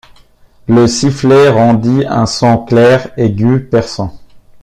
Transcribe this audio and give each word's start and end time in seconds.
Le 0.67 0.87
sifflet 0.87 1.49
rendit 1.49 2.03
un 2.07 2.25
son 2.25 2.57
clair, 2.65 3.11
aigu, 3.17 3.67
perçant. 3.69 4.17